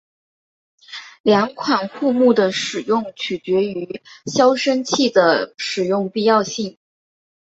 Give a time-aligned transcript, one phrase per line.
[1.21, 6.79] 两款护木的使用取决于消声器的使用必要性。